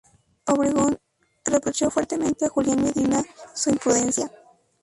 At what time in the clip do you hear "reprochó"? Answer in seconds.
1.45-1.91